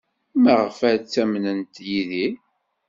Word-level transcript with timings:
Maɣef 0.41 0.77
ay 0.87 0.97
ttamnent 0.99 1.75
Yidir? 1.89 2.33